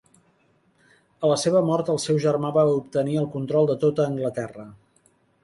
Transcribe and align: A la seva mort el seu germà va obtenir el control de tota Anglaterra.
A 1.27 1.29
la 1.31 1.35
seva 1.41 1.61
mort 1.67 1.91
el 1.95 2.01
seu 2.05 2.17
germà 2.23 2.51
va 2.57 2.65
obtenir 2.79 3.19
el 3.25 3.29
control 3.37 3.71
de 3.73 3.77
tota 3.87 4.09
Anglaterra. 4.15 4.69